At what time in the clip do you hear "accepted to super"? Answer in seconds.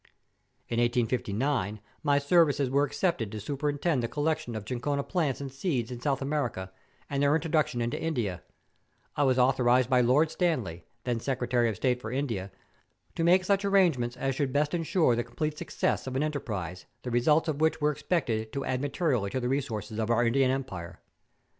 2.85-3.69